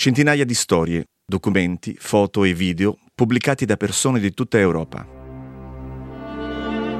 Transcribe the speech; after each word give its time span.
Centinaia 0.00 0.44
di 0.44 0.54
storie, 0.54 1.06
documenti, 1.26 1.96
foto 1.98 2.44
e 2.44 2.54
video 2.54 2.98
pubblicati 3.12 3.64
da 3.64 3.76
persone 3.76 4.20
di 4.20 4.32
tutta 4.32 4.56
Europa. 4.56 5.04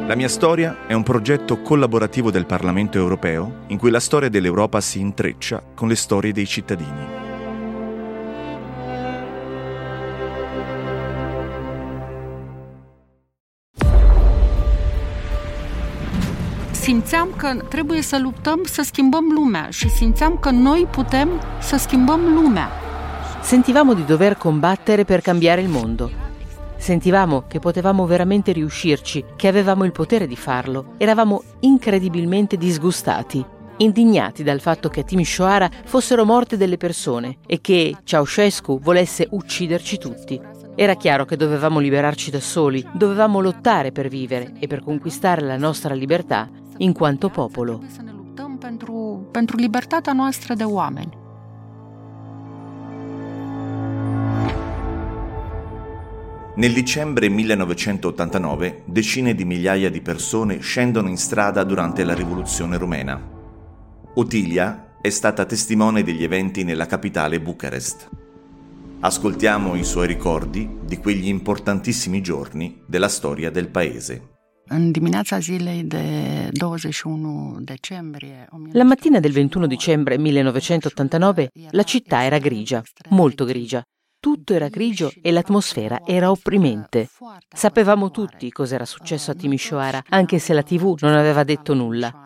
La 0.08 0.16
mia 0.16 0.26
storia 0.26 0.84
è 0.88 0.94
un 0.94 1.04
progetto 1.04 1.62
collaborativo 1.62 2.32
del 2.32 2.44
Parlamento 2.44 2.98
europeo 2.98 3.66
in 3.68 3.78
cui 3.78 3.92
la 3.92 4.00
storia 4.00 4.28
dell'Europa 4.28 4.80
si 4.80 4.98
intreccia 4.98 5.62
con 5.76 5.86
le 5.86 5.94
storie 5.94 6.32
dei 6.32 6.44
cittadini. 6.44 7.26
simțeam 16.72 17.28
că 17.36 17.54
trebuie 17.68 18.02
să 18.02 18.18
luptăm 18.18 18.60
să 18.64 18.82
schimbăm 18.82 19.24
lumea 19.34 19.70
și 19.70 19.88
simțeam 19.90 20.38
că 20.38 20.50
noi 20.50 20.86
putem 20.90 21.28
să 21.60 21.76
schimbăm 21.76 22.20
lumea. 22.34 22.87
Sentivamo 23.48 23.94
di 23.94 24.04
dover 24.04 24.36
combattere 24.36 25.06
per 25.06 25.22
cambiare 25.22 25.62
il 25.62 25.70
mondo. 25.70 26.10
Sentivamo 26.76 27.46
che 27.48 27.60
potevamo 27.60 28.04
veramente 28.04 28.52
riuscirci, 28.52 29.24
che 29.36 29.48
avevamo 29.48 29.84
il 29.84 29.90
potere 29.90 30.26
di 30.26 30.36
farlo. 30.36 30.92
Eravamo 30.98 31.42
incredibilmente 31.60 32.58
disgustati, 32.58 33.42
indignati 33.78 34.42
dal 34.42 34.60
fatto 34.60 34.90
che 34.90 35.00
a 35.00 35.02
Timișoara 35.02 35.70
fossero 35.86 36.26
morte 36.26 36.58
delle 36.58 36.76
persone 36.76 37.38
e 37.46 37.62
che 37.62 37.96
Ceausescu 38.04 38.80
volesse 38.80 39.26
ucciderci 39.30 39.96
tutti. 39.96 40.38
Era 40.74 40.96
chiaro 40.96 41.24
che 41.24 41.36
dovevamo 41.36 41.78
liberarci 41.78 42.30
da 42.30 42.40
soli, 42.40 42.86
dovevamo 42.92 43.40
lottare 43.40 43.92
per 43.92 44.08
vivere 44.08 44.56
e 44.58 44.66
per 44.66 44.84
conquistare 44.84 45.40
la 45.40 45.56
nostra 45.56 45.94
libertà 45.94 46.50
in 46.76 46.92
quanto 46.92 47.30
popolo. 47.30 47.80
Pentru, 48.58 49.28
pentru 49.32 49.56
libertatea 49.56 50.12
noastră 50.12 50.54
de 50.54 50.64
oameni. 50.64 51.26
Nel 56.58 56.72
dicembre 56.72 57.28
1989 57.28 58.82
decine 58.84 59.32
di 59.32 59.44
migliaia 59.44 59.90
di 59.90 60.00
persone 60.00 60.58
scendono 60.58 61.08
in 61.08 61.16
strada 61.16 61.62
durante 61.62 62.02
la 62.02 62.14
rivoluzione 62.14 62.76
rumena. 62.76 63.16
Otilia 64.14 64.96
è 65.00 65.08
stata 65.08 65.44
testimone 65.44 66.02
degli 66.02 66.24
eventi 66.24 66.64
nella 66.64 66.86
capitale 66.86 67.40
Bucarest. 67.40 68.08
Ascoltiamo 68.98 69.76
i 69.76 69.84
suoi 69.84 70.08
ricordi 70.08 70.68
di 70.84 70.96
quegli 70.96 71.28
importantissimi 71.28 72.20
giorni 72.20 72.82
della 72.86 73.08
storia 73.08 73.50
del 73.50 73.68
paese. 73.68 74.22
În 74.70 74.90
dimineața 74.90 75.40
zilei 75.40 75.84
de 75.84 76.48
21 76.58 77.58
decembrie... 77.60 78.48
La 78.72 78.84
mattina 78.84 79.20
del 79.20 79.32
21 79.32 79.66
dicembre 79.66 80.18
1989 80.18 81.50
la 81.70 81.82
città 81.84 82.24
era 82.24 82.38
grigia, 82.38 82.82
molto 83.10 83.44
grigia. 83.44 83.82
Tutto 84.48 84.64
era 84.64 84.70
grigio 84.70 85.12
e 85.20 85.30
l'atmosfera 85.30 86.00
era 86.06 86.30
opprimente. 86.30 87.10
Sapevamo 87.54 88.10
tutti 88.10 88.50
cos'era 88.50 88.86
successo 88.86 89.30
a 89.30 89.34
Timișoara, 89.34 90.04
anche 90.08 90.38
se 90.38 90.54
la 90.54 90.62
TV 90.62 90.96
non 91.00 91.12
aveva 91.12 91.44
detto 91.44 91.74
nulla. 91.74 92.24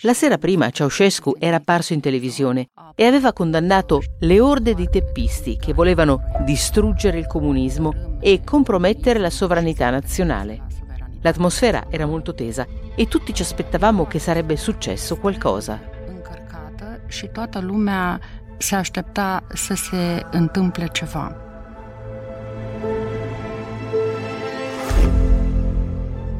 La 0.00 0.12
sera 0.12 0.36
prima 0.36 0.68
Ceausescu 0.68 1.36
era 1.38 1.56
apparso 1.56 1.94
in 1.94 2.00
televisione 2.00 2.68
e 2.94 3.06
aveva 3.06 3.32
condannato 3.32 4.02
le 4.20 4.38
orde 4.38 4.74
di 4.74 4.86
teppisti 4.86 5.56
che 5.56 5.72
volevano 5.72 6.20
distruggere 6.44 7.16
il 7.16 7.26
comunismo 7.26 8.18
e 8.20 8.42
compromettere 8.44 9.18
la 9.18 9.30
sovranità 9.30 9.88
nazionale. 9.88 10.66
L'atmosfera 11.22 11.86
era 11.88 12.04
molto 12.04 12.34
tesa 12.34 12.66
e 12.94 13.08
tutti 13.08 13.32
ci 13.32 13.40
aspettavamo 13.40 14.04
che 14.04 14.18
sarebbe 14.18 14.56
successo 14.56 15.16
qualcosa. 15.16 15.80
și 17.08 17.26
toată 17.26 17.60
lumea 17.60 18.20
se 18.58 18.74
aștepta 18.74 19.42
să 19.54 19.74
se 19.74 20.26
întâmple 20.30 20.88
ceva. 20.92 21.51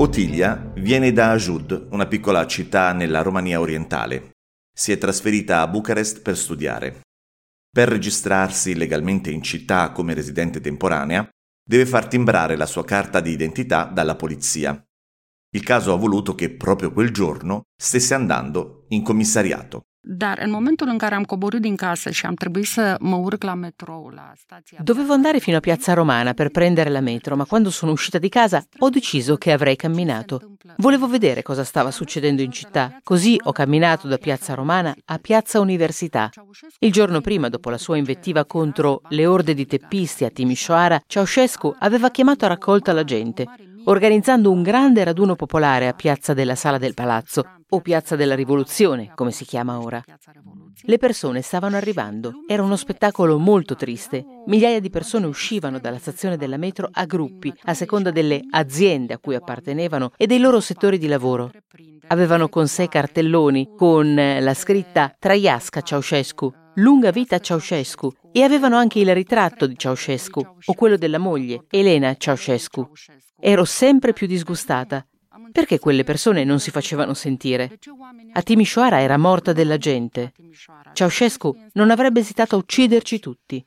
Otilia 0.03 0.73
viene 0.79 1.13
da 1.13 1.31
Ajud, 1.31 1.87
una 1.93 2.09
piccola 2.09 2.45
città 2.49 2.93
nella 2.93 3.23
Romania 3.23 3.61
orientale. 3.61 4.33
Si 4.77 4.91
è 4.91 4.99
trasferita 4.99 5.61
a 5.61 5.69
Bucarest 5.69 6.23
per 6.23 6.37
studiare. 6.37 7.03
Per 7.71 7.89
registrarsi 7.89 8.75
legalmente 8.75 9.31
in 9.31 9.43
città 9.43 9.93
come 9.93 10.13
residente 10.13 10.61
temporanea, 10.61 11.29
deve 11.65 11.87
far 11.87 12.09
timbrare 12.09 12.57
la 12.57 12.67
sua 12.67 12.85
carta 12.85 13.21
di 13.21 13.31
identità 13.31 13.85
dalla 13.85 14.17
polizia. 14.17 14.77
Il 15.55 15.63
caso 15.63 15.93
ha 15.93 15.97
voluto 15.97 16.35
che 16.35 16.51
proprio 16.51 16.93
quel 16.93 17.13
giorno 17.13 17.63
stesse 17.81 18.13
andando 18.13 18.87
in 18.89 19.05
commissariato. 19.05 19.83
Dar 20.05 20.39
în 20.43 20.51
momentul 20.51 20.89
în 20.89 20.99
care 20.99 21.15
am 21.15 21.23
coborât 21.23 21.61
din 21.61 21.77
casă 21.77 22.11
și 22.11 22.27
am 22.27 22.35
trebuit 22.35 22.67
să 22.67 22.97
mă 23.01 23.17
urc 23.17 23.43
la 23.43 23.55
metrou, 23.55 24.09
la 24.15 24.33
stația... 24.37 24.79
Dovevo 24.83 25.13
andare 25.13 25.39
fino 25.39 25.57
a 25.57 25.61
Piazza 25.61 25.95
Romana 25.95 26.33
per 26.33 26.49
prendere 26.49 26.91
la 26.91 27.01
metro, 27.01 27.37
ma 27.37 27.45
quando 27.45 27.71
sono 27.71 27.93
uscita 27.93 28.19
di 28.19 28.29
casa 28.29 28.65
ho 28.79 28.89
deciso 28.89 29.37
che 29.37 29.53
avrei 29.53 29.77
camminato. 29.77 30.57
Volevo 30.77 31.07
vedere 31.07 31.43
cosa 31.43 31.63
stava 31.63 31.91
succedendo 31.91 32.43
in 32.43 32.51
città, 32.51 32.99
così 33.05 33.41
ho 33.43 33.53
camminato 33.53 34.09
da 34.09 34.17
Piazza 34.17 34.55
Romana 34.55 34.93
a 35.05 35.19
Piazza 35.19 35.61
Università. 35.61 36.31
Il 36.79 36.91
giorno 36.91 37.21
prima, 37.21 37.49
dopo 37.49 37.71
la 37.71 37.79
sua 37.79 37.97
invettiva 37.97 38.45
contro 38.45 39.03
le 39.09 39.27
orde 39.27 39.55
di 39.55 39.67
teppisti 39.67 40.25
a 40.25 40.31
Timișoara, 40.31 41.03
Ceausescu 41.07 41.77
aveva 41.79 42.11
chiamato 42.11 42.45
a 42.45 42.49
raccolta 42.49 42.93
la 42.93 43.05
gente, 43.05 43.47
organizzando 43.85 44.51
un 44.51 44.63
grande 44.63 45.05
raduno 45.05 45.35
popolare 45.35 45.89
a 45.89 45.93
Piazza 45.93 46.35
della 46.35 46.55
Sala 46.55 46.79
del 46.79 46.95
Palazzo, 46.95 47.45
o 47.69 47.81
Piazza 47.81 48.17
della 48.17 48.35
Rivoluzione, 48.35 49.13
come 49.15 49.31
si 49.31 49.45
chiama 49.45 49.81
ora. 49.81 50.03
Le 50.83 50.99
persone 50.99 51.41
stavano 51.41 51.77
arrivando, 51.77 52.43
era 52.47 52.63
uno 52.63 52.77
spettacolo 52.77 53.39
molto 53.39 53.75
triste. 53.77 54.25
Migliaia 54.47 54.81
di 54.81 54.91
persone 54.91 55.27
uscivano 55.27 55.79
dalla 55.79 55.99
stazione 55.99 56.37
della 56.37 56.59
metro 56.59 56.89
a 56.91 57.07
gruppi, 57.07 57.53
a 57.65 57.75
seconda 57.75 58.11
delle 58.11 58.43
aziende 58.51 59.15
a 59.15 59.19
cui 59.19 59.35
appartenevano 59.35 60.13
e 60.17 60.27
dei 60.27 60.39
loro 60.39 60.61
settori 60.61 60.99
di 60.99 61.07
lavoro. 61.07 61.51
Avevano 62.09 62.49
con 62.49 62.69
sé 62.69 62.89
cartelloni 62.89 63.71
con 63.77 64.15
la 64.15 64.55
scritta 64.55 65.15
Traiasca 65.19 65.81
Ceausescu, 65.81 66.53
Lunga 66.77 67.11
vita 67.11 67.39
Ceausescu 67.39 68.11
e 68.33 68.43
avevano 68.43 68.77
anche 68.77 68.99
il 68.99 69.13
ritratto 69.13 69.67
di 69.67 69.77
Ceausescu 69.77 70.41
o 70.65 70.75
quello 70.75 70.97
della 70.97 71.19
moglie, 71.19 71.65
Elena 71.69 72.15
Ceausescu. 72.15 72.91
Ero 73.45 73.65
sempre 73.65 74.13
più 74.13 74.29
disgustata. 74.29 75.05
Perché 75.51 75.81
quelle 75.81 76.05
persone 76.05 76.45
non 76.45 76.61
si 76.61 76.71
facevano 76.71 77.13
sentire? 77.13 77.77
A 78.35 78.41
Timișoara 78.41 79.01
era 79.01 79.17
morta 79.17 79.53
della 79.53 79.79
gente. 79.79 80.33
Ceausescu 80.93 81.57
non 81.73 81.91
avrebbe 81.91 82.21
esitato 82.21 82.55
a 82.55 82.59
ucciderci 82.59 83.19
tutti. 83.19 83.67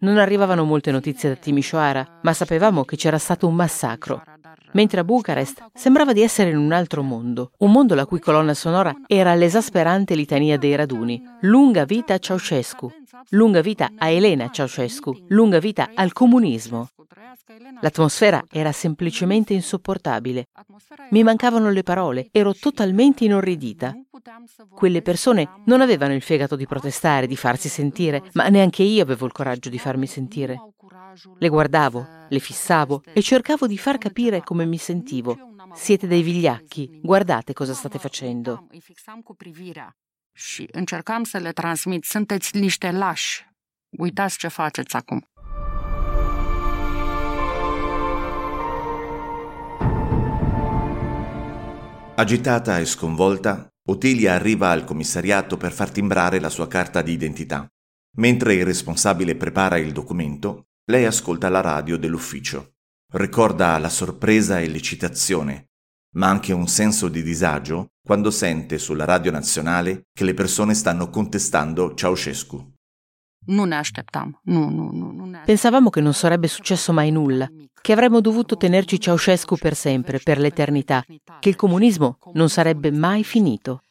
Non 0.00 0.18
arrivavano 0.18 0.64
molte 0.64 0.90
notizie 0.90 1.30
da 1.30 1.34
Timișoara, 1.36 2.18
ma 2.20 2.34
sapevamo 2.34 2.84
che 2.84 2.96
c'era 2.96 3.16
stato 3.16 3.48
un 3.48 3.54
massacro. 3.54 4.22
Mentre 4.72 5.00
a 5.00 5.04
Bucarest 5.04 5.64
sembrava 5.72 6.12
di 6.12 6.20
essere 6.20 6.50
in 6.50 6.58
un 6.58 6.72
altro 6.72 7.02
mondo, 7.02 7.52
un 7.60 7.72
mondo 7.72 7.94
la 7.94 8.04
cui 8.04 8.20
colonna 8.20 8.52
sonora 8.52 8.94
era 9.06 9.34
l'esasperante 9.34 10.14
litania 10.14 10.58
dei 10.58 10.74
raduni. 10.74 11.22
Lunga 11.40 11.86
vita 11.86 12.12
a 12.12 12.18
Ceausescu, 12.18 12.92
lunga 13.30 13.62
vita 13.62 13.92
a 13.96 14.10
Elena 14.10 14.50
Ceausescu, 14.50 15.24
lunga 15.28 15.58
vita 15.58 15.92
al 15.94 16.12
comunismo. 16.12 16.90
L'atmosfera 17.80 18.44
era 18.50 18.72
semplicemente 18.72 19.52
insopportabile. 19.52 20.48
Mi 21.10 21.22
mancavano 21.22 21.70
le 21.70 21.82
parole, 21.82 22.28
ero 22.30 22.54
totalmente 22.54 23.24
inorridita. 23.24 23.94
Quelle 24.74 25.02
persone 25.02 25.62
non 25.66 25.80
avevano 25.80 26.14
il 26.14 26.22
fegato 26.22 26.56
di 26.56 26.66
protestare, 26.66 27.26
di 27.26 27.36
farsi 27.36 27.68
sentire, 27.68 28.22
ma 28.32 28.48
neanche 28.48 28.82
io 28.82 29.02
avevo 29.02 29.26
il 29.26 29.32
coraggio 29.32 29.68
di 29.68 29.78
farmi 29.78 30.06
sentire. 30.06 30.58
Le 31.38 31.48
guardavo, 31.48 32.06
le 32.28 32.38
fissavo 32.38 33.02
e 33.12 33.22
cercavo 33.22 33.66
di 33.66 33.78
far 33.78 33.98
capire 33.98 34.42
come 34.42 34.64
mi 34.64 34.78
sentivo. 34.78 35.36
Siete 35.74 36.06
dei 36.06 36.22
vigliacchi, 36.22 37.00
guardate 37.02 37.52
cosa 37.52 37.74
state 37.74 37.98
facendo. 37.98 38.66
Și 40.32 40.68
încercam 40.72 41.24
să 41.24 41.38
le 41.38 41.52
transmit. 41.52 42.04
Sunteți 42.04 42.56
niște 42.56 42.90
lași. 42.90 43.46
Uitați 43.98 44.38
ce 44.38 44.48
faceți 44.48 44.96
acum. 44.96 45.28
Agitata 52.18 52.78
e 52.78 52.86
sconvolta, 52.86 53.68
Otilia 53.90 54.32
arriva 54.32 54.70
al 54.70 54.84
commissariato 54.84 55.58
per 55.58 55.70
far 55.70 55.90
timbrare 55.90 56.40
la 56.40 56.48
sua 56.48 56.66
carta 56.66 57.02
di 57.02 57.12
identità. 57.12 57.70
Mentre 58.16 58.54
il 58.54 58.64
responsabile 58.64 59.36
prepara 59.36 59.76
il 59.76 59.92
documento, 59.92 60.68
lei 60.90 61.04
ascolta 61.04 61.50
la 61.50 61.60
radio 61.60 61.98
dell'ufficio. 61.98 62.76
Ricorda 63.12 63.76
la 63.76 63.90
sorpresa 63.90 64.60
e 64.60 64.66
l'eccitazione, 64.66 65.66
ma 66.14 66.28
anche 66.28 66.54
un 66.54 66.68
senso 66.68 67.08
di 67.08 67.22
disagio 67.22 67.88
quando 68.02 68.30
sente 68.30 68.78
sulla 68.78 69.04
radio 69.04 69.30
nazionale 69.30 70.04
che 70.10 70.24
le 70.24 70.32
persone 70.32 70.72
stanno 70.72 71.10
contestando 71.10 71.92
Ceausescu. 71.92 72.75
Nu 73.46 73.64
ne 73.64 73.76
așteptam. 73.76 74.40
Nu, 74.42 74.68
nu, 74.68 74.90
nu. 74.92 75.10
nu 75.12 75.24
ne 75.24 75.42
Pensavamo 75.44 75.90
che 75.90 76.00
non 76.00 76.14
sarebbe 76.14 76.46
successo 76.46 76.92
mai 76.92 77.10
nulla, 77.10 77.48
che 77.80 77.92
avremmo 77.92 78.20
dovuto 78.20 78.56
tenerci 78.56 79.00
Ceausescu 79.00 79.56
per 79.56 79.74
sempre, 79.74 80.18
per 80.18 80.38
l'eternità, 80.38 81.04
che 81.38 81.48
il 81.48 81.56
comunismo 81.56 82.18
non 82.32 82.48
sarebbe 82.48 82.90
mai 82.90 83.24
finito. 83.24 83.82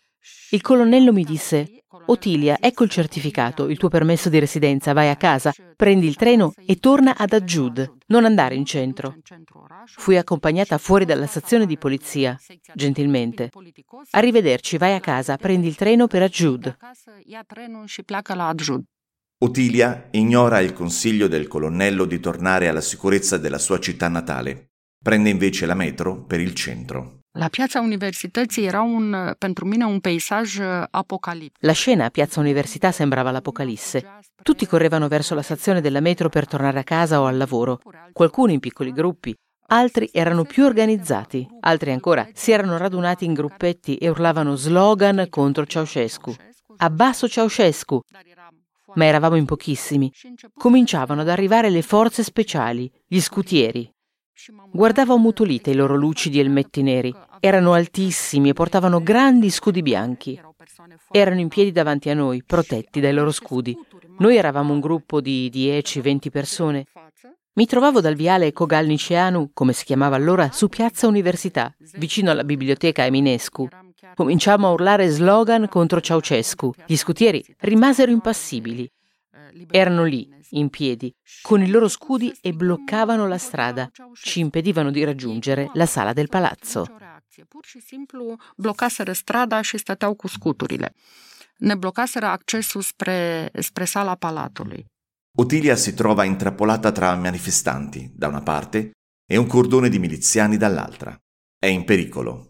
Il 0.50 0.62
colonnello 0.62 1.14
mi 1.14 1.24
disse: 1.24 1.86
Otilia, 2.08 2.58
ecco 2.60 2.84
il 2.84 2.90
certificato, 2.90 3.68
il 3.70 3.78
tuo 3.78 3.90
permesso 3.90 4.30
di 4.30 4.38
residenza, 4.38 4.94
vai 4.94 5.10
a 5.10 5.16
casa, 5.16 5.54
prendi 5.76 6.06
il 6.08 6.16
treno 6.16 6.54
e 6.66 6.76
torna 6.76 7.16
ad 7.18 7.34
Adjud, 7.34 7.98
non 8.08 8.26
andare 8.26 8.56
in 8.56 8.66
centro. 8.66 9.16
Fui 9.86 10.18
accompagnata 10.18 10.78
fuori 10.78 11.06
dalla 11.06 11.26
stazione 11.26 11.66
di 11.66 11.78
polizia, 11.78 12.38
gentilmente. 12.74 13.50
Arrivederci, 14.12 14.78
vai 14.78 14.94
a 14.94 15.00
casa, 15.00 15.38
prendi 15.38 15.68
il 15.68 15.76
treno 15.76 16.08
per 16.08 16.22
Adjud. 16.22 16.78
Otilia 19.46 20.08
ignora 20.14 20.60
il 20.60 20.74
consiglio 20.74 21.28
del 21.28 21.48
colonnello 21.48 22.06
di 22.06 22.20
tornare 22.20 22.68
alla 22.68 22.82
sicurezza 22.82 23.38
della 23.38 23.60
sua 23.60 23.80
città 23.80 24.08
natale. 24.08 24.72
Prende 25.00 25.30
invece 25.30 25.68
la 25.68 25.76
metro 25.76 26.24
per 26.24 26.40
il 26.40 26.56
centro. 26.56 27.20
La 27.38 27.50
piazza 27.50 27.80
universității 27.80 28.66
era 28.66 28.82
un, 28.82 29.36
pentru 29.38 29.68
mine 29.68 29.84
un 29.84 30.00
peisaj 30.00 30.60
apocalittico. 30.90 31.60
La 31.60 31.74
scena 31.74 32.06
a 32.06 32.10
Piazza 32.10 32.40
Università 32.40 32.92
sembrava 32.92 33.30
l'apocalisse. 33.30 34.04
Tutti 34.42 34.66
correvano 34.66 35.08
verso 35.08 35.36
la 35.36 35.44
stazione 35.44 35.80
della 35.80 36.00
metro 36.00 36.28
per 36.28 36.48
tornare 36.48 36.80
a 36.80 36.84
casa 36.84 37.22
o 37.22 37.26
al 37.26 37.38
lavoro, 37.38 37.80
qualcuno 38.14 38.52
in 38.52 38.60
piccoli 38.60 38.92
gruppi, 38.92 39.32
altri 39.68 40.10
erano 40.12 40.44
più 40.44 40.66
organizzati, 40.66 41.48
altri 41.60 41.92
ancora 41.92 42.28
si 42.34 42.52
erano 42.52 42.78
radunati 42.78 43.26
in 43.26 43.34
gruppetti 43.34 43.98
e 43.98 44.10
urlavano 44.10 44.56
slogan 44.56 45.28
contro 45.30 45.68
Ceausescu. 45.68 46.34
Abbasso 46.78 47.28
Ceausescu! 47.28 48.02
Ma 48.96 49.06
eravamo 49.06 49.36
in 49.36 49.46
pochissimi. 49.46 50.12
Cominciavano 50.54 51.22
ad 51.22 51.30
arrivare 51.30 51.70
le 51.70 51.82
forze 51.82 52.24
speciali, 52.24 52.92
gli 53.08 53.20
scutieri, 53.20 53.90
Guardavo 54.70 55.14
ammutolite 55.14 55.72
i 55.72 55.76
loro 55.76 55.96
lucidi 55.96 56.40
elmetti 56.40 56.84
neri. 56.84 57.14
Erano 57.40 57.72
altissimi 57.72 58.50
e 58.50 58.54
portavano 58.54 59.02
grandi 59.02 59.50
scudi 59.50 59.82
bianchi. 59.82 60.40
Erano 61.10 61.40
in 61.40 61.48
piedi 61.48 61.72
davanti 61.72 62.10
a 62.10 62.14
noi, 62.14 62.44
protetti 62.44 63.00
dai 63.00 63.14
loro 63.14 63.32
scudi. 63.32 63.78
Noi 64.18 64.36
eravamo 64.36 64.74
un 64.74 64.82
gruppo 64.82 65.22
di 65.22 65.50
10-20 65.54 66.30
persone. 66.30 66.86
Mi 67.54 67.66
trovavo 67.66 68.02
dal 68.02 68.16
viale 68.16 68.52
Kogalniceanu, 68.52 69.52
come 69.54 69.72
si 69.72 69.86
chiamava 69.86 70.18
allora, 70.18 70.52
su 70.52 70.68
Piazza 70.68 71.08
Università, 71.08 71.74
vicino 71.96 72.32
alla 72.32 72.44
biblioteca 72.44 73.06
Eminescu. 73.06 73.70
Cominciamo 74.16 74.68
a 74.68 74.72
urlare 74.72 75.10
slogan 75.10 75.68
contro 75.68 76.00
Ceausescu. 76.00 76.74
Gli 76.86 76.96
scutieri 76.96 77.44
rimasero 77.60 78.12
impassibili. 78.12 78.90
Erano 79.70 80.06
lì, 80.06 80.30
in 80.52 80.70
piedi, 80.70 81.14
con 81.42 81.62
i 81.62 81.68
loro 81.68 81.90
scudi 81.90 82.34
e 82.42 82.54
bloccavano 82.54 83.28
la 83.28 83.38
strada. 83.38 83.92
Ci 84.14 84.40
impedivano 84.40 84.90
di 84.90 85.04
raggiungere 85.04 85.70
la 85.74 85.86
sala 85.86 86.14
del 86.14 86.30
palazzo. 86.30 86.88
Pur 87.50 87.66
și 87.66 87.82
simplu 87.82 88.36
blocaseră 88.56 89.12
strada 89.12 89.62
și 89.62 89.78
stăteau 89.78 90.14
cu 90.14 90.28
scuturile. 90.28 90.94
Ne 91.58 91.76
blocaseră 91.76 92.26
accesul 92.26 92.82
spre, 92.82 93.52
spre 93.60 93.86
sala 93.86 94.16
palatului. 94.16 94.86
Otilia 95.38 95.76
si 95.76 95.94
trova 95.94 96.24
intrappolata 96.24 96.92
tra 96.92 97.16
manifestanti, 97.16 98.12
da 98.14 98.28
una 98.28 98.42
parte, 98.42 98.92
e 99.26 99.38
un 99.38 99.48
cordone 99.48 99.90
di 99.90 100.00
miliziani 100.00 100.58
dall'altra. 100.58 101.20
È 101.60 101.68
in 101.68 101.84
pericolo. 101.84 102.48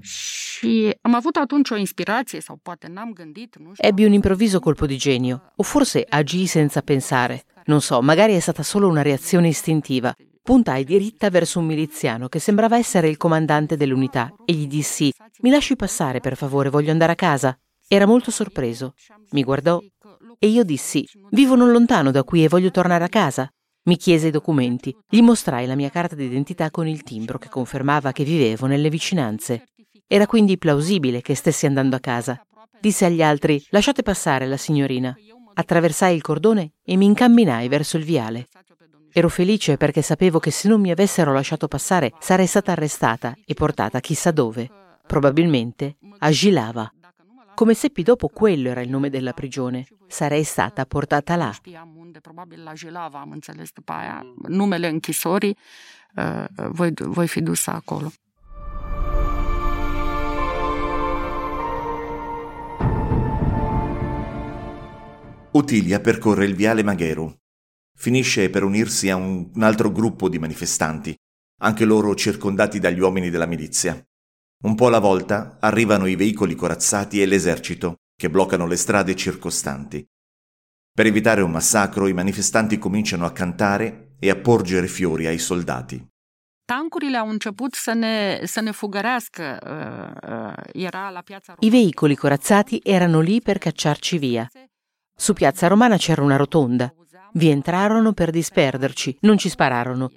Și 0.00 0.96
am 1.00 1.14
avut 1.14 1.36
atunci 1.36 1.70
o 1.70 1.76
inspirație 1.76 2.40
sau 2.40 2.58
poate 2.62 2.88
n-am 2.88 3.12
gândit, 3.12 3.56
nu 3.58 3.72
știu. 3.74 3.88
Ebbi 3.88 4.04
un 4.04 4.12
improvviso 4.12 4.58
colpo 4.58 4.86
di 4.86 4.96
genio, 4.96 5.52
o 5.56 5.62
forse 5.62 6.04
agii 6.08 6.46
senza 6.46 6.80
pensare. 6.80 7.44
Non 7.64 7.80
so, 7.80 8.00
magari 8.00 8.34
è 8.34 8.40
stata 8.40 8.62
solo 8.62 8.88
una 8.88 9.02
reazione 9.02 9.48
istintiva. 9.48 10.14
Puntai 10.42 10.84
diritta 10.84 11.30
verso 11.30 11.58
un 11.58 11.66
miliziano 11.66 12.28
che 12.28 12.40
sembrava 12.40 12.76
essere 12.76 13.08
il 13.08 13.16
comandante 13.16 13.76
dell'unità 13.76 14.34
e 14.44 14.52
gli 14.52 14.66
dissi: 14.66 15.12
Mi 15.40 15.50
lasci 15.50 15.76
passare, 15.76 16.20
per 16.20 16.36
favore, 16.36 16.68
voglio 16.68 16.90
andare 16.90 17.12
a 17.12 17.16
casa. 17.16 17.56
Era 17.86 18.06
molto 18.06 18.30
sorpreso. 18.30 18.94
Mi 19.30 19.44
guardò 19.44 19.80
e 20.38 20.46
io 20.48 20.64
dissi: 20.64 21.06
Vivo 21.30 21.54
non 21.54 21.70
lontano 21.70 22.10
da 22.10 22.24
qui 22.24 22.42
e 22.42 22.48
voglio 22.48 22.70
tornare 22.70 23.04
a 23.04 23.08
casa. 23.08 23.48
Mi 23.84 23.96
chiese 23.96 24.28
i 24.28 24.30
documenti. 24.30 24.96
Gli 25.08 25.20
mostrai 25.22 25.66
la 25.66 25.74
mia 25.74 25.90
carta 25.90 26.14
d'identità 26.14 26.70
con 26.70 26.86
il 26.86 27.02
timbro 27.02 27.38
che 27.38 27.48
confermava 27.48 28.12
che 28.12 28.22
vivevo 28.22 28.66
nelle 28.66 28.88
vicinanze. 28.88 29.64
Era 30.14 30.26
quindi 30.26 30.58
plausibile 30.58 31.22
che 31.22 31.34
stessi 31.34 31.64
andando 31.64 31.96
a 31.96 31.98
casa. 31.98 32.38
Disse 32.78 33.06
agli 33.06 33.22
altri: 33.22 33.64
Lasciate 33.70 34.02
passare 34.02 34.46
la 34.46 34.58
signorina. 34.58 35.16
Attraversai 35.54 36.14
il 36.14 36.20
cordone 36.20 36.72
e 36.84 36.96
mi 36.96 37.06
incamminai 37.06 37.66
verso 37.68 37.96
il 37.96 38.04
viale. 38.04 38.48
Ero 39.10 39.30
felice 39.30 39.78
perché 39.78 40.02
sapevo 40.02 40.38
che 40.38 40.50
se 40.50 40.68
non 40.68 40.82
mi 40.82 40.90
avessero 40.90 41.32
lasciato 41.32 41.66
passare 41.66 42.12
sarei 42.18 42.46
stata 42.46 42.72
arrestata 42.72 43.34
e 43.42 43.54
portata 43.54 44.00
chissà 44.00 44.30
dove. 44.32 44.68
Probabilmente 45.06 45.96
a 46.18 46.30
Gilava. 46.30 46.92
Come 47.54 47.72
seppi 47.72 48.02
dopo, 48.02 48.28
quello 48.28 48.68
era 48.68 48.82
il 48.82 48.90
nome 48.90 49.08
della 49.08 49.32
prigione. 49.32 49.86
Sarei 50.08 50.44
stata 50.44 50.84
portata 50.84 51.36
là. 51.36 51.56
Numele 54.48 54.88
închisorii, 54.88 55.56
voi, 56.68 56.92
voi 56.96 57.28
fi 57.28 57.40
dusă 57.40 57.70
acolo. 57.70 58.12
Otilia 65.54 66.00
percorre 66.00 66.46
il 66.46 66.54
viale 66.54 66.82
Magheru. 66.82 67.30
Finisce 67.94 68.48
per 68.48 68.62
unirsi 68.62 69.10
a 69.10 69.16
un, 69.16 69.50
un 69.54 69.62
altro 69.62 69.92
gruppo 69.92 70.30
di 70.30 70.38
manifestanti, 70.38 71.14
anche 71.60 71.84
loro 71.84 72.14
circondati 72.14 72.78
dagli 72.78 73.00
uomini 73.00 73.28
della 73.28 73.44
milizia. 73.44 74.02
Un 74.64 74.74
po' 74.74 74.86
alla 74.86 74.98
volta 74.98 75.58
arrivano 75.60 76.06
i 76.06 76.16
veicoli 76.16 76.54
corazzati 76.54 77.20
e 77.20 77.26
l'esercito, 77.26 77.96
che 78.16 78.30
bloccano 78.30 78.66
le 78.66 78.76
strade 78.76 79.14
circostanti. 79.14 80.02
Per 80.90 81.04
evitare 81.04 81.42
un 81.42 81.50
massacro, 81.50 82.06
i 82.06 82.14
manifestanti 82.14 82.78
cominciano 82.78 83.26
a 83.26 83.32
cantare 83.32 84.16
e 84.18 84.30
a 84.30 84.36
porgere 84.36 84.86
fiori 84.86 85.26
ai 85.26 85.38
soldati. 85.38 86.02
Tancurile 86.64 87.16
au 87.16 87.28
început 87.28 87.74
să 87.74 87.92
ne, 87.92 88.40
să 88.44 88.60
ne 88.60 88.70
fugărească. 88.70 89.58
Era 90.72 91.10
la 91.10 91.20
piazza 91.20 91.54
I 91.58 91.70
veicoli 91.70 92.14
corazzati 92.14 92.80
erano 92.82 93.20
lì 93.20 93.40
per 93.40 93.58
cacciarci 93.58 94.18
via. 94.18 94.48
Su 95.22 95.34
Piazza 95.34 95.68
Romana 95.68 95.98
c'era 95.98 96.20
una 96.20 96.34
rotonda. 96.34 96.92
Vi 97.34 97.48
entrarono 97.48 98.12
per 98.12 98.32
disperderci, 98.32 99.18
non 99.20 99.38
ci 99.38 99.48
spararono. 99.48 100.10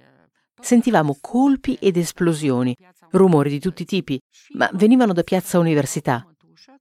Sentivamo 0.60 1.16
colpi 1.22 1.78
ed 1.80 1.98
esplosioni, 1.98 2.75
rumori 3.12 3.52
di 3.52 3.60
tutti 3.60 3.84
i 3.84 3.86
tipi, 3.86 4.19
ma 4.54 4.68
venivano 4.74 5.13
da 5.13 5.22
Piazza 5.22 5.60
Università. 5.60 6.25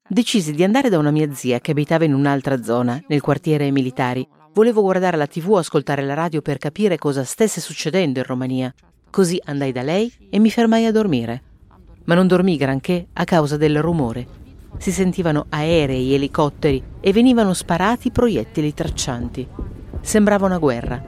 Decisi 0.08 0.54
di 0.54 0.64
andare 0.64 0.88
da 0.88 0.96
una 0.96 1.10
mia 1.10 1.34
zia 1.34 1.60
che 1.60 1.72
abitava 1.72 2.06
in 2.06 2.14
un'altra 2.14 2.62
zona, 2.62 2.98
nel 3.08 3.20
quartiere 3.20 3.70
militari. 3.70 4.26
Volevo 4.54 4.80
guardare 4.80 5.18
la 5.18 5.26
tv 5.26 5.50
o 5.50 5.58
ascoltare 5.58 6.00
la 6.00 6.14
radio 6.14 6.40
per 6.40 6.56
capire 6.56 6.96
cosa 6.96 7.24
stesse 7.24 7.60
succedendo 7.60 8.20
in 8.20 8.24
Romania. 8.24 8.74
Così 9.10 9.38
andai 9.44 9.70
da 9.70 9.82
lei 9.82 10.10
e 10.30 10.38
mi 10.38 10.48
fermai 10.48 10.86
a 10.86 10.92
dormire. 10.92 11.42
Ma 12.04 12.14
non 12.14 12.26
dormì 12.26 12.56
granché 12.56 13.08
a 13.12 13.24
causa 13.24 13.58
del 13.58 13.82
rumore. 13.82 14.43
Si 14.78 14.92
sentivano 14.92 15.46
aerei, 15.48 16.14
elicotteri 16.14 16.82
e 17.00 17.12
venivano 17.12 17.52
sparati 17.52 18.10
proiettili 18.10 18.74
traccianti. 18.74 19.46
Sembrava 20.00 20.46
una 20.46 20.58
guerra. 20.58 21.02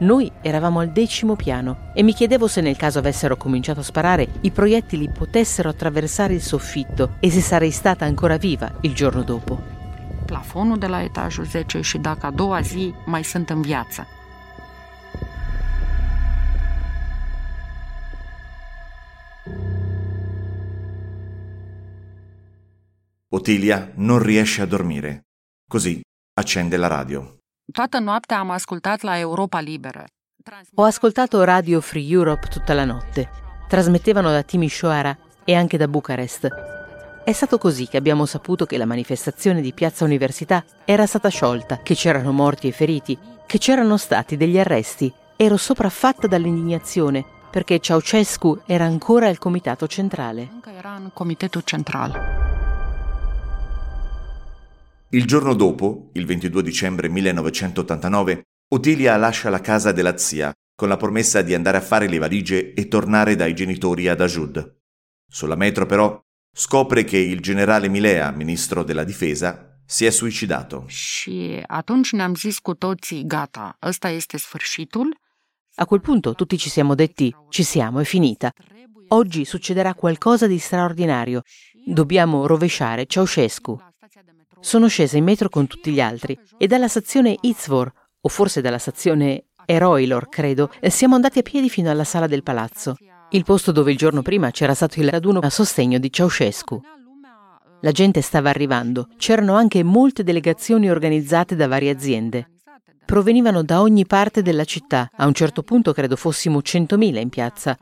Noi 0.00 0.30
eravamo 0.40 0.80
al 0.80 0.90
decimo 0.90 1.36
piano 1.36 1.90
e 1.94 2.02
mi 2.02 2.12
chiedevo 2.12 2.48
se 2.48 2.60
nel 2.60 2.76
caso 2.76 2.98
avessero 2.98 3.36
cominciato 3.36 3.80
a 3.80 3.84
sparare 3.84 4.28
i 4.40 4.50
proiettili 4.50 5.08
potessero 5.08 5.68
attraversare 5.68 6.34
il 6.34 6.42
soffitto 6.42 7.14
e 7.20 7.30
se 7.30 7.40
sarei 7.40 7.70
stata 7.70 8.04
ancora 8.04 8.36
viva 8.36 8.72
il 8.80 8.94
giorno 8.94 9.22
dopo. 9.22 9.60
Plafonul 10.26 10.78
de 10.78 10.86
la 10.86 11.02
etajul 11.02 11.44
10 11.44 11.80
și 11.80 11.98
dacă 11.98 12.26
a 12.26 12.30
doua 12.30 12.60
zi 12.60 12.94
mai 13.04 13.22
sunt 13.22 13.50
în 13.50 13.62
viață. 13.62 14.06
Otilia 23.34 23.90
non 23.94 24.18
riesce 24.18 24.60
a 24.60 24.66
dormire. 24.66 25.22
Così 25.66 26.00
accende 26.34 26.76
la 26.76 26.86
radio. 26.86 27.38
Toată 27.72 27.98
noaptea 27.98 28.38
am 28.38 28.50
ascultat 28.50 29.00
la 29.00 29.18
Europa 29.18 29.60
Liberă. 29.60 30.04
Ho 30.74 30.82
ascoltato 30.82 31.44
Radio 31.44 31.80
Free 31.80 32.10
Europe 32.10 32.48
tutta 32.48 32.74
la 32.74 32.84
notte. 32.84 33.30
Trasmettevano 33.68 34.30
da 34.30 34.42
Timișoara 34.42 35.16
e 35.44 35.54
anche 35.54 35.78
da 35.78 35.88
Bucarest. 35.88 36.48
È 37.24 37.32
stato 37.32 37.56
così 37.56 37.86
che 37.86 37.96
abbiamo 37.96 38.26
saputo 38.26 38.66
che 38.66 38.76
la 38.76 38.84
manifestazione 38.84 39.62
di 39.62 39.72
Piazza 39.72 40.04
Università 40.04 40.62
era 40.84 41.06
stata 41.06 41.28
sciolta, 41.28 41.80
che 41.82 41.94
c'erano 41.94 42.32
morti 42.32 42.68
e 42.68 42.72
feriti, 42.72 43.18
che 43.46 43.56
c'erano 43.58 43.96
stati 43.96 44.36
degli 44.36 44.58
arresti. 44.58 45.10
Ero 45.36 45.56
sopraffatta 45.56 46.26
dall'indignazione 46.26 47.24
perché 47.50 47.78
Ceausescu 47.78 48.62
era 48.66 48.84
ancora 48.84 49.28
al 49.28 49.38
comitato 49.38 49.86
centrale. 49.86 50.50
Era 50.76 50.96
în 50.96 51.10
comitetul 51.14 51.62
central. 51.62 52.31
Il 55.14 55.26
giorno 55.26 55.52
dopo, 55.54 56.10
il 56.14 56.24
22 56.24 56.62
dicembre 56.62 57.08
1989, 57.08 58.44
Otilia 58.72 59.16
lascia 59.16 59.50
la 59.50 59.60
casa 59.60 59.92
della 59.92 60.16
zia 60.16 60.50
con 60.74 60.88
la 60.88 60.96
promessa 60.96 61.42
di 61.42 61.52
andare 61.52 61.76
a 61.76 61.82
fare 61.82 62.08
le 62.08 62.16
valigie 62.16 62.72
e 62.72 62.88
tornare 62.88 63.36
dai 63.36 63.54
genitori 63.54 64.08
ad 64.08 64.22
Ajud. 64.22 64.78
Sulla 65.28 65.54
metro 65.54 65.84
però 65.84 66.18
scopre 66.50 67.04
che 67.04 67.18
il 67.18 67.40
generale 67.40 67.88
Milea, 67.88 68.30
ministro 68.30 68.82
della 68.82 69.04
difesa, 69.04 69.66
Si 69.84 70.06
è 70.06 70.10
suicidato. 70.10 70.84
Și 70.86 71.62
atunci 71.66 72.14
ne-am 72.14 72.34
zis 72.34 72.58
cu 72.58 72.74
toții, 72.74 73.26
gata, 73.26 73.76
ăsta 73.82 74.08
este 74.08 74.38
sfârșitul. 74.38 75.16
A 75.74 75.84
quel 75.84 76.00
punto 76.00 76.34
tutti 76.34 76.56
ci 76.56 76.70
siamo 76.70 76.94
detti, 76.94 77.34
ci 77.50 77.62
siamo, 77.62 78.00
è 78.00 78.04
finita. 78.04 78.52
Oggi 79.08 79.44
succederà 79.44 79.94
qualcosa 79.94 80.46
di 80.46 80.58
straordinario. 80.58 81.42
Dobbiamo 81.84 82.46
rovesciare 82.46 83.04
Ceausescu. 83.04 83.91
Sono 84.62 84.86
scesa 84.86 85.16
in 85.16 85.24
metro 85.24 85.48
con 85.48 85.66
tutti 85.66 85.90
gli 85.90 86.00
altri 86.00 86.38
e 86.56 86.68
dalla 86.68 86.86
stazione 86.86 87.36
Izvor, 87.40 87.92
o 88.20 88.28
forse 88.28 88.60
dalla 88.60 88.78
stazione 88.78 89.46
Eroilor, 89.66 90.28
credo, 90.28 90.70
siamo 90.88 91.16
andati 91.16 91.40
a 91.40 91.42
piedi 91.42 91.68
fino 91.68 91.90
alla 91.90 92.04
sala 92.04 92.28
del 92.28 92.44
palazzo, 92.44 92.96
il 93.30 93.44
posto 93.44 93.72
dove 93.72 93.90
il 93.90 93.96
giorno 93.96 94.22
prima 94.22 94.52
c'era 94.52 94.72
stato 94.72 95.00
il 95.00 95.08
raduno 95.08 95.40
a 95.40 95.50
sostegno 95.50 95.98
di 95.98 96.12
Ceausescu. 96.12 96.80
La 97.80 97.90
gente 97.90 98.20
stava 98.20 98.50
arrivando, 98.50 99.08
c'erano 99.16 99.54
anche 99.54 99.82
molte 99.82 100.22
delegazioni 100.22 100.88
organizzate 100.88 101.56
da 101.56 101.66
varie 101.66 101.90
aziende. 101.90 102.50
Provenivano 103.04 103.64
da 103.64 103.80
ogni 103.80 104.06
parte 104.06 104.42
della 104.42 104.64
città, 104.64 105.10
a 105.16 105.26
un 105.26 105.34
certo 105.34 105.62
punto 105.64 105.92
credo 105.92 106.14
fossimo 106.14 106.58
100.000 106.60 107.18
in 107.18 107.30
piazza. 107.30 107.76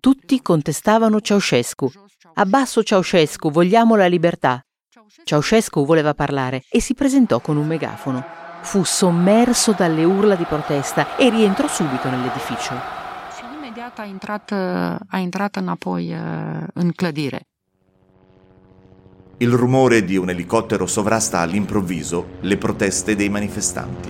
Tutti 0.00 0.40
contestavano 0.40 1.20
Ceausescu. 1.20 1.90
Abbasso 2.34 2.82
Ceausescu, 2.82 3.50
vogliamo 3.50 3.96
la 3.96 4.06
libertà. 4.06 4.64
Ceausescu 5.24 5.84
voleva 5.84 6.14
parlare 6.14 6.62
e 6.70 6.80
si 6.80 6.94
presentò 6.94 7.40
con 7.40 7.56
un 7.56 7.66
megafono. 7.66 8.24
Fu 8.62 8.82
sommerso 8.82 9.72
dalle 9.72 10.04
urla 10.04 10.34
di 10.34 10.44
protesta 10.44 11.16
e 11.16 11.28
rientrò 11.28 11.68
subito 11.68 12.08
nell'edificio. 12.08 12.74
Și 13.36 13.44
imediat 13.56 13.98
a 13.98 14.04
intrat, 14.04 14.52
a 15.08 15.18
intrat 15.18 15.56
înapoi 15.56 16.14
în 16.74 16.90
clădire. 16.90 17.46
Il 19.36 19.54
rumore 19.54 20.00
di 20.00 20.16
un 20.16 20.28
elicottero 20.28 20.86
sovrasta 20.86 21.40
all'improvviso 21.40 22.26
le 22.40 22.56
proteste 22.56 23.14
dei 23.14 23.28
manifestanti. 23.28 24.08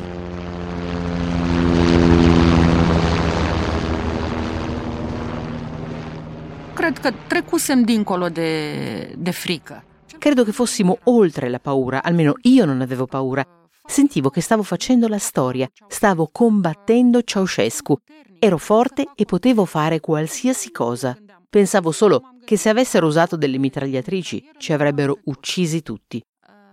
Cred 6.75 6.99
că 6.99 7.11
trecusem 7.27 7.83
dincolo 7.83 8.29
de, 8.29 9.15
de 9.19 9.31
frică. 9.31 9.85
Credo 10.23 10.45
che 10.45 10.53
fossimo 10.53 10.99
oltre 11.07 11.49
la 11.49 11.59
paura, 11.59 12.01
almeno 12.01 12.35
io 12.43 12.65
non 12.65 12.81
avevo 12.81 13.07
paura. 13.07 13.45
Sentivo 13.85 14.31
che 14.31 14.41
stavo 14.41 14.63
facendo 14.63 15.09
la 15.09 15.19
storia, 15.19 15.69
stavo 15.89 16.29
combattendo 16.31 17.23
Ceausescu. 17.23 17.97
Ero 18.39 18.57
forte 18.57 19.09
e 19.17 19.25
potevo 19.25 19.65
fare 19.65 19.99
qualsiasi 19.99 20.71
cosa. 20.71 21.19
Pensavo 21.51 21.91
solo 21.91 22.37
che 22.45 22.57
se 22.57 22.69
avessero 22.69 23.09
usato 23.09 23.35
delle 23.35 23.59
mitragliatrici 23.59 24.51
ci 24.59 24.73
avrebbero 24.73 25.19
uccisi 25.25 25.83
tutti. 25.83 26.23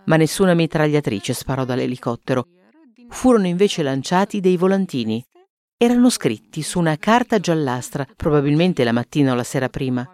Ma 0.06 0.16
nessuna 0.16 0.54
mitragliatrice 0.54 1.34
sparò 1.34 1.66
dall'elicottero. 1.66 2.46
Furono 3.08 3.48
invece 3.48 3.82
lanciati 3.82 4.42
dei 4.42 4.58
volantini. 4.58 5.26
Erano 5.76 6.12
scritti 6.12 6.62
su 6.62 6.78
una 6.78 6.98
carta 6.98 7.40
giallastra, 7.40 8.06
probabilmente 8.16 8.84
la 8.84 8.92
mattina 8.92 9.32
o 9.32 9.36
la 9.36 9.44
sera 9.44 9.70
prima. 9.70 10.08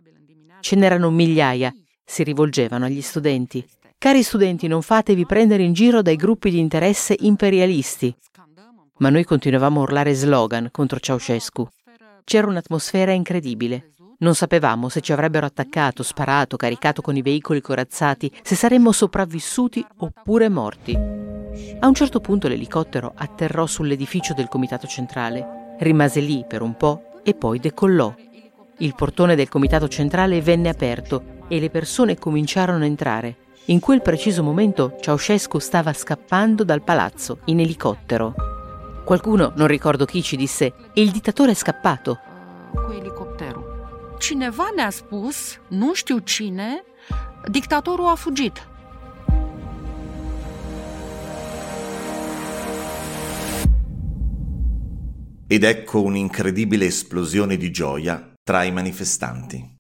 Ce 0.61 0.77
n'erano 0.77 1.11
migliaia, 1.11 1.73
si 2.05 2.24
rivolgevano 2.24 2.85
agli 2.85 3.01
studenti. 3.01 3.65
Cari 3.97 4.21
studenti, 4.21 4.67
non 4.67 4.81
fatevi 4.81 5.25
prendere 5.25 5.63
in 5.63 5.74
giro 5.74 6.01
dai 6.01 6.15
gruppi 6.15 6.51
di 6.51 6.59
interesse 6.59 7.15
imperialisti. 7.19 8.15
Ma 8.97 9.09
noi 9.09 9.24
continuavamo 9.24 9.79
a 9.79 9.83
urlare 9.83 10.13
slogan 10.13 10.69
contro 10.71 11.00
Ceausescu. 11.00 11.67
C'era 12.24 12.47
un'atmosfera 12.47 13.12
incredibile. 13.12 13.91
Non 14.19 14.35
sapevamo 14.35 14.88
se 14.88 15.01
ci 15.01 15.12
avrebbero 15.12 15.45
attaccato, 15.45 16.03
sparato, 16.03 16.55
caricato 16.55 17.01
con 17.01 17.17
i 17.17 17.21
veicoli 17.21 17.59
corazzati, 17.62 18.31
se 18.41 18.55
saremmo 18.55 18.91
sopravvissuti 18.91 19.85
oppure 19.97 20.47
morti. 20.47 20.95
A 21.79 21.88
un 21.88 21.93
certo 21.93 22.19
punto 22.21 22.47
l'elicottero 22.47 23.12
atterrò 23.15 23.65
sull'edificio 23.65 24.33
del 24.33 24.47
comitato 24.47 24.88
centrale, 24.88 25.75
rimase 25.79 26.19
lì 26.21 26.45
per 26.47 26.62
un 26.62 26.75
po' 26.77 27.21
e 27.24 27.33
poi 27.33 27.59
decollò. 27.59 28.13
Il 28.79 28.95
portone 28.95 29.35
del 29.35 29.50
comitato 29.50 29.88
centrale 29.88 30.41
venne 30.41 30.69
aperto 30.69 31.34
e 31.47 31.59
le 31.59 31.69
persone 31.69 32.17
cominciarono 32.17 32.83
a 32.83 32.87
entrare. 32.87 33.37
In 33.65 33.79
quel 33.79 34.01
preciso 34.01 34.43
momento 34.43 34.97
Ceausescu 34.99 35.59
stava 35.59 35.91
scappando 35.93 36.63
dal 36.63 36.83
palazzo 36.83 37.39
in 37.45 37.59
elicottero. 37.59 38.33
Qualcuno, 39.03 39.53
non 39.55 39.67
ricordo 39.67 40.05
chi, 40.05 40.21
ci 40.21 40.35
disse: 40.35 40.73
Il 40.93 41.11
dittatore 41.11 41.51
è 41.51 41.55
scappato. 41.55 42.19
Cu 42.73 42.91
elicopterul. 42.91 44.15
Cineva 44.17 44.69
ne-a 44.75 44.91
spus, 44.91 45.59
nu 45.69 45.93
știu 45.93 46.19
cine, 46.19 46.83
dictatorul 47.47 48.07
a 48.07 48.15
fugit. 48.15 48.67
Ed 55.47 55.63
ecco 55.63 56.01
un'incredibile 56.01 56.85
esplosione 56.85 57.55
di 57.57 57.69
gioia 57.69 58.33
tra 58.43 58.63
i 58.63 58.71
manifestanti. 58.71 59.75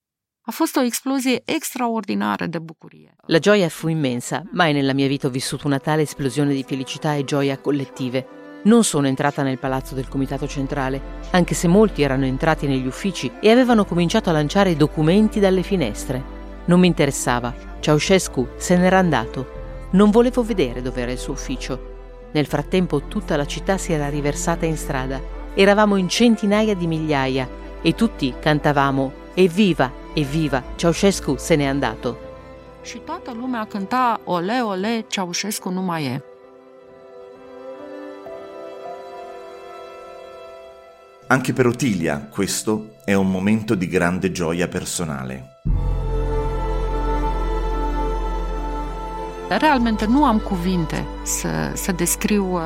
A 0.47 0.51
fost 0.51 0.75
o 0.77 0.81
explozie 0.83 1.41
extraordinară 1.45 2.45
de 2.45 2.59
bucurie. 2.59 3.15
La 3.25 3.39
gioia 3.39 3.69
fu 3.69 3.87
immensa, 3.87 4.43
mai 4.51 4.73
nella 4.73 4.93
mia 4.93 5.07
vita 5.07 5.27
ho 5.27 5.29
vissuto 5.29 5.65
una 5.67 5.79
tale 5.79 6.01
esplosione 6.01 6.53
di 6.53 6.63
felicità 6.63 7.15
e 7.15 7.23
gioia 7.23 7.57
collettive. 7.57 8.27
Non 8.63 8.83
sono 8.83 9.07
entrata 9.07 9.41
nel 9.41 9.57
palazzo 9.57 9.95
del 9.95 10.07
comitato 10.07 10.47
centrale, 10.47 11.01
anche 11.31 11.55
se 11.55 11.67
molti 11.67 12.03
erano 12.03 12.25
entrati 12.25 12.67
negli 12.67 12.85
uffici 12.85 13.31
e 13.39 13.49
avevano 13.49 13.85
cominciato 13.85 14.29
a 14.29 14.33
lanciare 14.33 14.75
documenti 14.75 15.39
dalle 15.39 15.63
finestre. 15.63 16.23
Non 16.65 16.79
mi 16.79 16.87
interessava. 16.87 17.51
Ceausescu 17.79 18.49
se 18.57 18.77
n'era 18.77 18.99
andato. 18.99 19.87
Non 19.91 20.11
volevo 20.11 20.43
vedere 20.43 20.83
dove 20.83 21.01
era 21.01 21.11
il 21.11 21.17
suo 21.17 21.33
ufficio. 21.33 21.93
Nel 22.33 22.45
frattempo 22.45 23.07
tutta 23.07 23.35
la 23.35 23.47
città 23.47 23.79
si 23.79 23.93
era 23.93 24.09
riversata 24.09 24.67
in 24.67 24.77
strada. 24.77 25.19
Eravamo 25.55 25.95
in 25.95 26.07
centinaia 26.07 26.75
di 26.75 26.85
migliaia 26.85 27.49
e 27.81 27.95
tutti 27.95 28.31
cantavamo 28.39 29.23
Evviva, 29.37 29.91
evviva, 30.15 30.63
Ceausescu 30.75 31.35
se 31.37 31.55
n'è 31.55 31.67
andato. 31.67 32.17
Și 32.81 32.97
toată 32.97 33.33
lumea 33.39 33.65
cânta 33.65 34.19
Ole, 34.23 34.59
ole, 34.59 35.05
Ceaușescu 35.07 35.69
nu 35.69 35.81
mai 35.81 36.05
e. 36.05 36.23
Anche 41.27 41.53
per 41.53 41.65
Otilia 41.65 42.29
questo 42.33 42.85
è 43.05 43.13
un 43.13 43.29
momento 43.29 43.75
di 43.75 43.87
grande 43.87 44.31
gioia 44.31 44.67
personale. 44.67 45.49
Realmente 49.47 50.05
nu 50.05 50.25
am 50.25 50.39
cuvinte 50.39 51.05
să, 51.23 51.71
să 51.73 51.91
descriu 51.91 52.53
uh. 52.53 52.61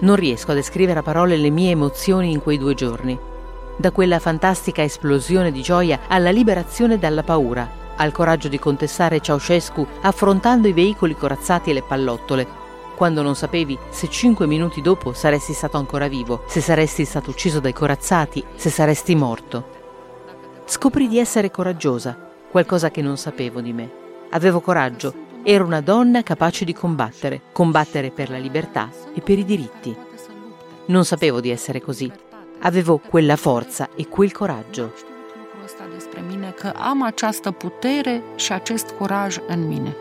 Non 0.00 0.16
riesco 0.16 0.50
a 0.50 0.54
descrivere 0.54 0.98
a 0.98 1.02
parole 1.02 1.36
le 1.36 1.48
mie 1.48 1.70
emozioni 1.70 2.30
in 2.30 2.40
quei 2.40 2.58
due 2.58 2.74
giorni. 2.74 3.18
Da 3.78 3.90
quella 3.90 4.18
fantastica 4.18 4.82
esplosione 4.82 5.52
di 5.52 5.60
gioia 5.60 6.00
alla 6.08 6.30
liberazione 6.30 6.98
dalla 6.98 7.22
paura, 7.22 7.68
al 7.96 8.10
coraggio 8.10 8.48
di 8.48 8.58
contestare 8.58 9.20
Ceausescu 9.20 9.86
affrontando 10.00 10.66
i 10.66 10.72
veicoli 10.72 11.14
corazzati 11.14 11.70
e 11.70 11.72
le 11.74 11.82
pallottole, 11.82 12.64
quando 12.96 13.20
non 13.20 13.36
sapevi 13.36 13.78
se 13.90 14.08
cinque 14.08 14.46
minuti 14.46 14.80
dopo 14.80 15.12
saresti 15.12 15.52
stato 15.52 15.76
ancora 15.76 16.08
vivo, 16.08 16.42
se 16.46 16.62
saresti 16.62 17.04
stato 17.04 17.30
ucciso 17.30 17.60
dai 17.60 17.74
corazzati, 17.74 18.42
se 18.54 18.70
saresti 18.70 19.14
morto. 19.14 19.74
Scoprì 20.64 21.06
di 21.06 21.18
essere 21.18 21.50
coraggiosa, 21.50 22.18
qualcosa 22.50 22.90
che 22.90 23.02
non 23.02 23.18
sapevo 23.18 23.60
di 23.60 23.74
me. 23.74 23.90
Avevo 24.30 24.60
coraggio, 24.60 25.12
ero 25.42 25.66
una 25.66 25.82
donna 25.82 26.22
capace 26.22 26.64
di 26.64 26.72
combattere, 26.72 27.42
combattere 27.52 28.10
per 28.10 28.30
la 28.30 28.38
libertà 28.38 28.88
e 29.14 29.20
per 29.20 29.38
i 29.38 29.44
diritti. 29.44 29.94
Non 30.86 31.04
sapevo 31.04 31.40
di 31.40 31.50
essere 31.50 31.82
così. 31.82 32.10
Avevo 32.60 32.98
quella 32.98 33.36
forza 33.36 33.88
e 33.96 34.06
quel 34.06 34.32
coraggio. 34.32 34.82
lucrul 34.82 35.64
ăsta 35.64 35.84
despre 35.92 36.20
mine, 36.20 36.50
că 36.50 36.66
am 36.66 37.02
această 37.02 37.50
putere 37.50 38.22
și 38.36 38.52
acest 38.52 38.90
curaj 38.90 39.36
în 39.46 39.66
mine. 39.66 39.96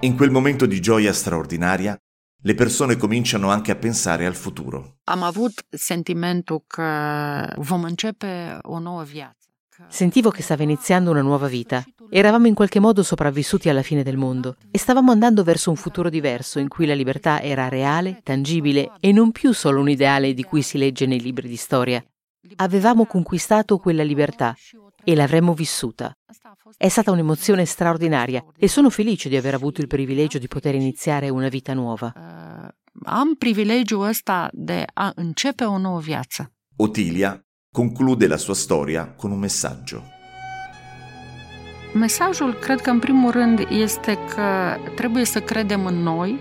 In 0.00 0.16
quel 0.16 0.30
momento 0.30 0.66
di 0.66 0.80
gioia 0.80 1.12
straordinaria, 1.12 1.96
le 2.42 2.54
persone 2.54 2.96
cominciano 2.96 3.50
anche 3.50 3.70
a 3.70 3.76
pensare 3.76 4.26
al 4.26 4.32
futuro. 4.32 4.98
Am 5.04 5.22
avut 5.22 5.66
sentimentul 5.70 6.64
că 6.66 6.84
vom 7.56 7.82
începe 7.82 8.58
o 8.62 8.78
nouă 8.78 9.02
viață. 9.02 9.45
Sentivo 9.88 10.30
che 10.30 10.42
stava 10.42 10.62
iniziando 10.62 11.10
una 11.10 11.22
nuova 11.22 11.48
vita. 11.48 11.84
Eravamo 12.10 12.46
in 12.46 12.54
qualche 12.54 12.80
modo 12.80 13.02
sopravvissuti 13.02 13.68
alla 13.68 13.82
fine 13.82 14.02
del 14.02 14.16
mondo 14.16 14.56
e 14.70 14.78
stavamo 14.78 15.10
andando 15.10 15.42
verso 15.42 15.70
un 15.70 15.76
futuro 15.76 16.08
diverso 16.08 16.58
in 16.58 16.68
cui 16.68 16.86
la 16.86 16.94
libertà 16.94 17.42
era 17.42 17.68
reale, 17.68 18.20
tangibile 18.22 18.92
e 19.00 19.12
non 19.12 19.32
più 19.32 19.52
solo 19.52 19.80
un 19.80 19.88
ideale 19.88 20.34
di 20.34 20.42
cui 20.44 20.62
si 20.62 20.78
legge 20.78 21.06
nei 21.06 21.20
libri 21.20 21.48
di 21.48 21.56
storia. 21.56 22.04
Avevamo 22.56 23.06
conquistato 23.06 23.78
quella 23.78 24.02
libertà 24.02 24.54
e 25.02 25.14
l'avremmo 25.14 25.52
vissuta. 25.54 26.16
È 26.76 26.88
stata 26.88 27.10
un'emozione 27.10 27.64
straordinaria 27.64 28.44
e 28.56 28.68
sono 28.68 28.90
felice 28.90 29.28
di 29.28 29.36
aver 29.36 29.54
avuto 29.54 29.80
il 29.80 29.86
privilegio 29.86 30.38
di 30.38 30.48
poter 30.48 30.74
iniziare 30.74 31.28
una 31.28 31.48
vita 31.48 31.74
nuova. 31.74 32.12
uh, 32.14 32.74
am 33.04 33.34
privilegiul 33.34 34.02
ăsta 34.02 34.50
de 34.52 34.84
a 34.94 35.12
începe 35.14 35.64
o 35.64 35.78
nouă 35.78 36.00
viață. 36.00 36.52
Otilia 36.76 37.45
conclude 37.76 38.26
la 38.26 38.38
sua 38.38 38.54
storia 38.54 39.12
con 39.16 39.30
un 39.30 39.38
messaggio. 39.38 40.02
Mesajul, 41.92 42.54
cred 42.54 42.80
că 42.80 42.90
în 42.90 42.98
primul 42.98 43.30
rând, 43.30 43.66
este 43.70 44.18
că 44.34 44.76
trebuie 44.94 45.24
să 45.24 45.40
credem 45.40 45.86
în 45.86 46.02
noi. 46.02 46.38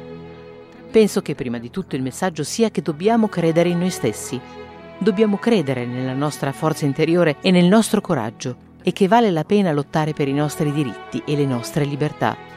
Penso 0.91 1.19
che 1.19 1.33
prima 1.33 1.57
di 1.57 1.69
tutto 1.69 1.95
il 1.95 2.01
messaggio 2.01 2.43
sia 2.43 2.69
che 2.69 2.81
dobbiamo 2.81 3.27
credere 3.27 3.69
in 3.69 3.77
noi 3.77 3.89
stessi. 3.89 4.39
Dobbiamo 4.97 5.35
credere 5.35 5.85
nella 5.85 6.13
nostra 6.13 6.51
forza 6.51 6.85
interiore 6.85 7.35
e 7.41 7.51
nel 7.51 7.65
nostro 7.65 7.99
coraggio 7.99 8.55
e 8.81 8.91
che 8.93 9.07
vale 9.07 9.29
la 9.29 9.43
pena 9.43 9.73
lottare 9.73 10.13
per 10.13 10.27
i 10.27 10.33
nostri 10.33 10.71
diritti 10.71 11.21
e 11.25 11.35
le 11.35 11.45
nostre 11.45 11.83
libertà. 11.83 12.54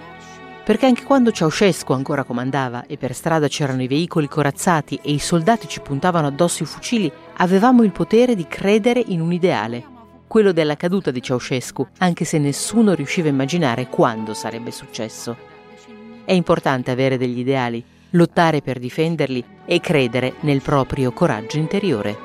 Perché 0.69 0.85
anche 0.85 1.05
quando 1.05 1.33
Ceausescu 1.33 1.95
ancora 1.95 2.25
comandava 2.25 2.85
e 2.87 2.99
per 2.99 3.15
strada 3.15 3.49
c'erano 3.49 3.83
i 3.83 3.87
veicoli 3.87 4.29
corazzati 4.29 5.01
e 5.03 5.13
i 5.13 5.19
soldati 5.19 5.67
ci 5.67 5.81
puntavano 5.81 6.27
addosso 6.27 6.63
i 6.63 6.67
fucili, 6.67 7.11
avevamo 7.39 7.85
il 7.85 7.91
potere 7.91 8.35
di 8.35 8.47
credere 8.47 9.03
in 9.07 9.23
un 9.23 9.33
ideale, 9.33 9.83
quello 10.27 10.53
della 10.53 10.77
caduta 10.77 11.11
di 11.11 11.23
Ceausescu, 11.23 11.87
anche 12.01 12.27
se 12.27 12.37
nessuno 12.37 12.93
riusciva 12.93 13.29
a 13.29 13.31
immaginare 13.31 13.89
quando 13.89 14.35
sarebbe 14.35 14.71
successo. 14.71 15.39
È 16.27 16.35
importante 16.35 16.91
avere 16.91 17.17
degli 17.17 17.39
ideali, 17.39 17.83
lottare 18.11 18.61
per 18.61 18.79
difenderli 18.79 19.43
e 19.65 19.81
credere 19.81 20.35
nel 20.41 20.61
proprio 20.61 21.13
coraggio 21.13 21.57
interiore. 21.57 22.19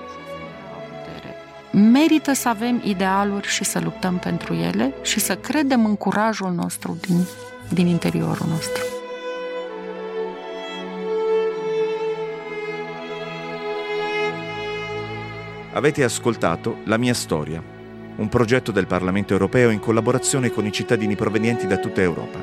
Merită 1.72 2.34
să 2.34 2.50
avem 2.50 2.82
idealuri 2.84 3.48
și 3.48 3.64
să 3.64 3.80
luptăm 3.80 4.18
pentru 4.18 4.54
ele 4.54 4.94
și 5.02 5.22
să 5.22 5.36
credem 5.36 5.86
în 5.86 5.96
curajul 5.96 6.52
nostru 6.52 6.98
din, 7.08 7.26
din 7.70 7.88
interiorul 7.88 8.48
nostru. 8.48 8.84
Avete 15.74 16.04
ascoltato 16.04 16.78
La 16.86 16.98
mia 16.98 17.14
storia, 17.14 17.64
un 18.18 18.30
progetto 18.30 18.72
del 18.72 18.86
Parlamento 18.86 19.34
europeo 19.34 19.72
in 19.72 19.80
collaborazione 19.80 20.52
con 20.52 20.66
i 20.66 20.72
cittadini 20.72 21.16
provenienti 21.16 21.66
da 21.66 21.78
tutta 21.78 22.02
Europa. 22.02 22.40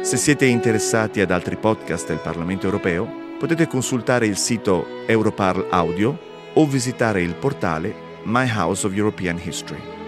Se 0.00 0.16
siete 0.16 0.46
interessati 0.46 1.20
ad 1.20 1.30
altri 1.30 1.56
podcast 1.56 2.06
del 2.06 2.20
Parlamento 2.20 2.64
europeo, 2.64 3.06
potete 3.38 3.66
consultare 3.66 4.26
il 4.26 4.38
sito 4.38 5.04
Europarl 5.06 5.66
Audio 5.68 6.18
o 6.54 6.66
visitare 6.66 7.20
il 7.20 7.34
portale 7.34 7.94
My 8.24 8.48
House 8.48 8.86
of 8.86 8.94
European 8.94 9.38
History. 9.42 9.99